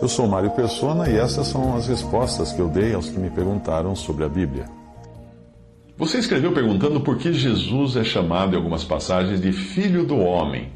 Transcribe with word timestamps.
Eu 0.00 0.08
sou 0.08 0.28
Mário 0.28 0.50
Persona 0.50 1.08
e 1.08 1.16
essas 1.16 1.46
são 1.46 1.74
as 1.74 1.88
respostas 1.88 2.52
que 2.52 2.60
eu 2.60 2.68
dei 2.68 2.92
aos 2.92 3.08
que 3.08 3.18
me 3.18 3.30
perguntaram 3.30 3.96
sobre 3.96 4.24
a 4.24 4.28
Bíblia. 4.28 4.66
Você 5.96 6.18
escreveu 6.18 6.52
perguntando 6.52 7.00
por 7.00 7.16
que 7.16 7.32
Jesus 7.32 7.96
é 7.96 8.04
chamado 8.04 8.52
em 8.52 8.56
algumas 8.56 8.84
passagens 8.84 9.40
de 9.40 9.52
Filho 9.52 10.04
do 10.04 10.18
Homem. 10.18 10.68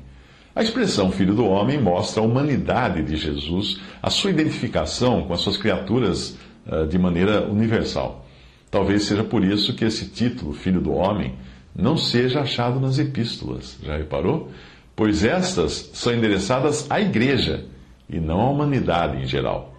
A 0.55 0.63
expressão 0.63 1.13
Filho 1.13 1.35
do 1.35 1.45
Homem 1.45 1.79
mostra 1.79 2.23
a 2.23 2.25
humanidade 2.25 3.03
de 3.03 3.15
Jesus, 3.15 3.79
a 4.03 4.09
sua 4.09 4.31
identificação 4.31 5.25
com 5.25 5.35
as 5.35 5.43
suas 5.43 5.59
criaturas 5.59 6.39
uh, 6.67 6.87
de 6.87 6.99
maneira 6.99 7.47
universal. 7.47 8.27
Talvez 8.71 9.05
seja 9.05 9.23
por 9.23 9.45
isso 9.45 9.75
que 9.75 9.85
esse 9.85 10.07
título, 10.07 10.55
Filho 10.55 10.81
do 10.81 10.93
Homem, 10.93 11.35
não 11.77 11.99
seja 11.99 12.41
achado 12.41 12.81
nas 12.81 12.99
epístolas. 12.99 13.77
Já 13.83 13.99
reparou? 13.99 14.49
Pois 14.97 15.25
estas 15.25 15.91
são 15.93 16.15
endereçadas 16.15 16.91
à 16.91 16.99
igreja 16.99 17.67
e 18.13 18.19
não 18.19 18.41
à 18.41 18.51
humanidade 18.51 19.23
em 19.23 19.27
geral. 19.27 19.75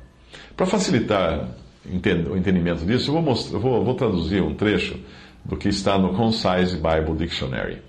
Para 0.55 0.65
facilitar 0.65 1.49
o 1.85 2.37
entendimento 2.37 2.85
disso, 2.85 3.09
eu 3.09 3.13
vou, 3.15 3.21
mostrar, 3.21 3.57
eu 3.57 3.59
vou, 3.59 3.83
vou 3.83 3.95
traduzir 3.95 4.41
um 4.41 4.53
trecho 4.53 4.99
do 5.43 5.57
que 5.57 5.69
está 5.69 5.97
no 5.97 6.13
Concise 6.13 6.75
Bible 6.75 7.17
Dictionary. 7.17 7.79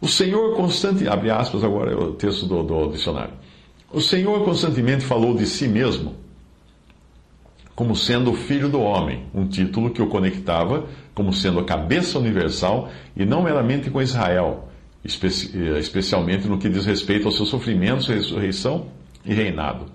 O 0.00 0.08
Senhor 0.08 0.54
constante, 0.56 1.08
abre 1.08 1.30
aspas 1.30 1.64
agora 1.64 1.92
é 1.92 1.94
o 1.94 2.12
texto 2.12 2.46
do, 2.46 2.62
do 2.62 2.90
dicionário. 2.90 3.34
O 3.92 4.00
Senhor 4.00 4.44
constantemente 4.44 5.04
falou 5.04 5.34
de 5.34 5.46
si 5.46 5.68
mesmo 5.68 6.16
como 7.74 7.96
sendo 7.96 8.32
o 8.32 8.34
filho 8.34 8.68
do 8.68 8.80
homem, 8.80 9.24
um 9.34 9.46
título 9.46 9.90
que 9.90 10.02
o 10.02 10.06
conectava 10.06 10.86
como 11.14 11.32
sendo 11.32 11.58
a 11.58 11.64
cabeça 11.64 12.18
universal 12.18 12.90
e 13.16 13.24
não 13.24 13.42
meramente 13.42 13.90
com 13.90 14.00
Israel, 14.00 14.68
especi 15.02 15.56
especialmente 15.78 16.46
no 16.46 16.58
que 16.58 16.68
diz 16.68 16.84
respeito 16.84 17.26
aos 17.26 17.36
seus 17.36 17.48
sofrimentos, 17.48 18.06
ressurreição 18.06 18.88
e 19.24 19.32
reinado. 19.32 19.86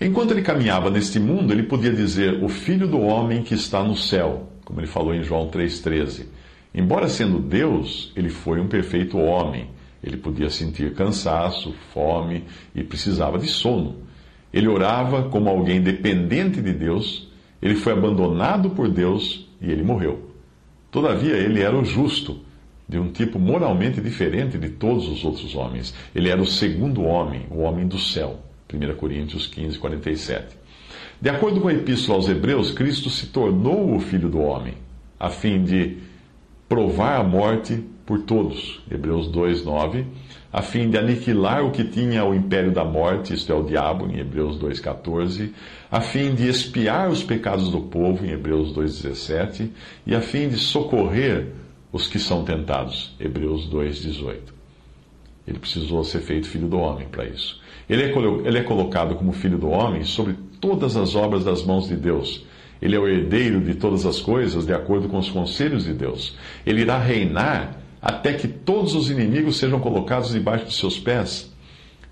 Enquanto 0.00 0.32
ele 0.32 0.42
caminhava 0.42 0.90
neste 0.90 1.18
mundo, 1.20 1.52
ele 1.52 1.62
podia 1.62 1.92
dizer 1.92 2.42
o 2.42 2.48
filho 2.48 2.86
do 2.86 3.00
homem 3.00 3.42
que 3.42 3.54
está 3.54 3.82
no 3.82 3.96
céu, 3.96 4.50
como 4.64 4.80
ele 4.80 4.86
falou 4.86 5.14
em 5.14 5.22
João 5.22 5.48
3,13. 5.48 6.26
Embora 6.74 7.08
sendo 7.08 7.38
Deus, 7.38 8.12
ele 8.16 8.28
foi 8.28 8.60
um 8.60 8.66
perfeito 8.66 9.16
homem. 9.16 9.70
Ele 10.02 10.16
podia 10.16 10.50
sentir 10.50 10.92
cansaço, 10.94 11.74
fome 11.92 12.44
e 12.74 12.82
precisava 12.82 13.38
de 13.38 13.46
sono. 13.46 14.02
Ele 14.52 14.68
orava 14.68 15.28
como 15.30 15.48
alguém 15.48 15.80
dependente 15.80 16.60
de 16.60 16.72
Deus, 16.72 17.28
ele 17.62 17.76
foi 17.76 17.92
abandonado 17.92 18.70
por 18.70 18.88
Deus 18.88 19.48
e 19.60 19.70
ele 19.70 19.82
morreu. 19.82 20.30
Todavia, 20.90 21.34
ele 21.36 21.62
era 21.62 21.76
o 21.76 21.84
justo, 21.84 22.40
de 22.88 22.98
um 22.98 23.10
tipo 23.10 23.38
moralmente 23.38 24.00
diferente 24.00 24.58
de 24.58 24.68
todos 24.68 25.08
os 25.08 25.24
outros 25.24 25.54
homens. 25.54 25.94
Ele 26.14 26.28
era 26.28 26.40
o 26.40 26.46
segundo 26.46 27.02
homem, 27.02 27.46
o 27.50 27.60
homem 27.60 27.86
do 27.86 27.98
céu. 27.98 28.40
1 28.72 28.94
Coríntios 28.96 29.46
15, 29.46 29.78
47. 29.78 30.56
De 31.20 31.28
acordo 31.28 31.60
com 31.60 31.68
a 31.68 31.74
Epístola 31.74 32.18
aos 32.18 32.28
Hebreus, 32.28 32.70
Cristo 32.70 33.08
se 33.08 33.26
tornou 33.26 33.94
o 33.94 34.00
Filho 34.00 34.28
do 34.28 34.40
Homem, 34.40 34.74
a 35.18 35.30
fim 35.30 35.62
de 35.62 35.98
provar 36.68 37.20
a 37.20 37.24
morte 37.24 37.82
por 38.04 38.22
todos. 38.22 38.82
Hebreus 38.90 39.28
2, 39.28 39.64
9. 39.64 40.06
A 40.52 40.62
fim 40.62 40.88
de 40.88 40.96
aniquilar 40.96 41.64
o 41.64 41.70
que 41.70 41.82
tinha 41.82 42.24
o 42.24 42.34
império 42.34 42.70
da 42.70 42.84
morte, 42.84 43.34
isto 43.34 43.52
é, 43.52 43.54
o 43.54 43.64
diabo, 43.64 44.06
em 44.06 44.20
Hebreus 44.20 44.56
2, 44.58 44.78
14. 44.78 45.52
A 45.90 46.00
fim 46.00 46.34
de 46.34 46.48
expiar 46.48 47.10
os 47.10 47.24
pecados 47.24 47.70
do 47.70 47.80
povo, 47.80 48.24
em 48.24 48.30
Hebreus 48.30 48.72
2, 48.72 49.02
17. 49.02 49.72
E 50.06 50.14
a 50.14 50.20
fim 50.20 50.48
de 50.48 50.56
socorrer 50.56 51.48
os 51.90 52.06
que 52.06 52.18
são 52.18 52.44
tentados, 52.44 53.14
Hebreus 53.18 53.66
2, 53.66 53.98
18. 54.02 54.54
Ele 55.46 55.58
precisou 55.58 56.02
ser 56.04 56.20
feito 56.20 56.48
filho 56.48 56.68
do 56.68 56.78
homem 56.78 57.06
para 57.08 57.26
isso. 57.26 57.60
Ele 57.88 58.02
é, 58.02 58.12
ele 58.46 58.58
é 58.58 58.62
colocado 58.62 59.14
como 59.14 59.32
filho 59.32 59.58
do 59.58 59.68
homem 59.68 60.04
sobre 60.04 60.34
todas 60.60 60.96
as 60.96 61.14
obras 61.14 61.44
das 61.44 61.62
mãos 61.62 61.88
de 61.88 61.96
Deus. 61.96 62.44
Ele 62.80 62.96
é 62.96 62.98
o 62.98 63.06
herdeiro 63.08 63.60
de 63.60 63.74
todas 63.74 64.06
as 64.06 64.20
coisas, 64.20 64.66
de 64.66 64.72
acordo 64.72 65.08
com 65.08 65.18
os 65.18 65.30
conselhos 65.30 65.84
de 65.84 65.92
Deus. 65.92 66.36
Ele 66.66 66.82
irá 66.82 66.98
reinar 66.98 67.78
até 68.00 68.32
que 68.34 68.48
todos 68.48 68.94
os 68.94 69.10
inimigos 69.10 69.56
sejam 69.56 69.80
colocados 69.80 70.32
debaixo 70.32 70.66
de 70.66 70.74
seus 70.74 70.98
pés. 70.98 71.52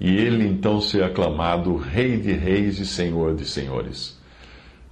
E 0.00 0.10
ele 0.16 0.46
então 0.46 0.80
será 0.80 1.06
aclamado 1.06 1.76
Rei 1.76 2.16
de 2.16 2.32
Reis 2.32 2.78
e 2.78 2.86
Senhor 2.86 3.34
de 3.34 3.44
Senhores. 3.44 4.18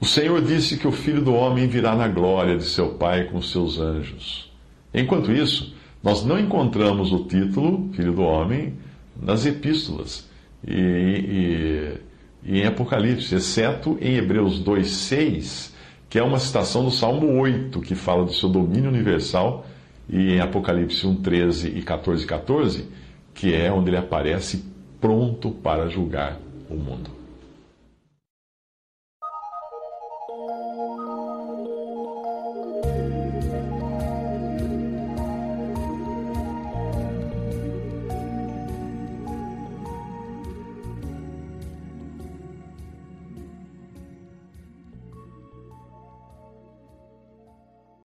O 0.01 0.07
Senhor 0.07 0.41
disse 0.41 0.79
que 0.79 0.87
o 0.87 0.93
Filho 0.93 1.21
do 1.21 1.35
Homem 1.35 1.67
virá 1.67 1.95
na 1.95 2.09
glória 2.09 2.57
de 2.57 2.65
seu 2.65 2.91
Pai 2.91 3.25
com 3.25 3.43
seus 3.43 3.79
anjos. 3.79 4.51
Enquanto 4.95 5.31
isso, 5.33 5.75
nós 6.03 6.25
não 6.25 6.39
encontramos 6.39 7.13
o 7.13 7.25
título 7.25 7.91
Filho 7.93 8.13
do 8.13 8.23
Homem 8.23 8.75
nas 9.21 9.47
epístolas. 9.47 10.29
E, 10.67 10.75
e 10.75 12.11
e 12.43 12.61
em 12.61 12.67
Apocalipse, 12.67 13.35
exceto 13.35 13.99
em 14.01 14.17
Hebreus 14.17 14.63
2,6, 14.63 15.73
que 16.09 16.19
é 16.19 16.23
uma 16.23 16.39
citação 16.39 16.85
do 16.85 16.91
Salmo 16.91 17.39
8, 17.39 17.81
que 17.81 17.95
fala 17.95 18.25
do 18.25 18.33
seu 18.33 18.49
domínio 18.49 18.89
universal, 18.89 19.67
e 20.09 20.35
em 20.35 20.41
Apocalipse 20.41 21.07
1,13 21.07 21.77
e 21.77 21.83
14,14, 21.83 22.27
14, 22.27 22.89
que 23.35 23.55
é 23.55 23.71
onde 23.71 23.91
ele 23.91 23.99
aparece 23.99 24.65
pronto 25.01 25.51
para 25.51 25.89
julgar 25.89 26.41
o 26.69 26.75
mundo. 26.75 27.11